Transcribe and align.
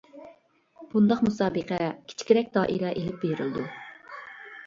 بۇنداق 0.93 1.19
مۇسابىقە 1.25 1.79
كىچىكرەك 2.13 2.49
دائىرە 2.57 2.93
ئېلىپ 3.01 3.21
بېرىلىدۇ. 3.27 3.67